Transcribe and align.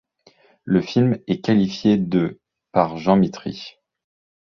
Le 0.63 0.81
film 0.81 1.19
est 1.27 1.41
qualifié 1.45 1.95
de 1.99 2.39
par 2.71 2.97
Jean 2.97 3.17
Mitry. 3.17 3.77